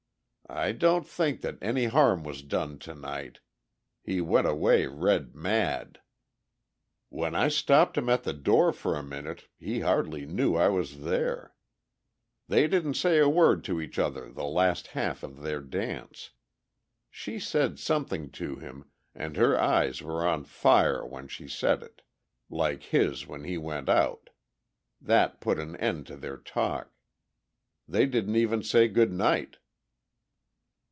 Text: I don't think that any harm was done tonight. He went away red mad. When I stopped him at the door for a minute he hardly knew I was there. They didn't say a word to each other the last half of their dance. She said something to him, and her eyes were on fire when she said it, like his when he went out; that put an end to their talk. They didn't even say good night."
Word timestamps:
I 0.53 0.73
don't 0.73 1.07
think 1.07 1.39
that 1.43 1.57
any 1.61 1.85
harm 1.85 2.25
was 2.25 2.41
done 2.41 2.77
tonight. 2.77 3.39
He 4.01 4.19
went 4.19 4.47
away 4.47 4.85
red 4.85 5.33
mad. 5.33 6.01
When 7.07 7.35
I 7.35 7.47
stopped 7.47 7.97
him 7.97 8.09
at 8.09 8.23
the 8.23 8.33
door 8.33 8.73
for 8.73 8.95
a 8.97 9.01
minute 9.03 9.47
he 9.57 9.79
hardly 9.79 10.25
knew 10.25 10.55
I 10.57 10.67
was 10.67 11.03
there. 11.03 11.55
They 12.49 12.67
didn't 12.67 12.95
say 12.95 13.19
a 13.19 13.29
word 13.29 13.63
to 13.63 13.79
each 13.79 13.97
other 13.97 14.29
the 14.29 14.43
last 14.43 14.87
half 14.87 15.23
of 15.23 15.41
their 15.41 15.61
dance. 15.61 16.31
She 17.09 17.39
said 17.39 17.79
something 17.79 18.29
to 18.31 18.57
him, 18.57 18.89
and 19.15 19.37
her 19.37 19.57
eyes 19.57 20.01
were 20.01 20.27
on 20.27 20.43
fire 20.43 21.05
when 21.07 21.29
she 21.29 21.47
said 21.47 21.81
it, 21.81 22.01
like 22.49 22.83
his 22.83 23.25
when 23.25 23.45
he 23.45 23.57
went 23.57 23.87
out; 23.87 24.31
that 24.99 25.39
put 25.39 25.57
an 25.59 25.77
end 25.77 26.07
to 26.07 26.17
their 26.17 26.35
talk. 26.37 26.91
They 27.87 28.05
didn't 28.05 28.35
even 28.35 28.63
say 28.63 28.89
good 28.89 29.13
night." 29.13 29.55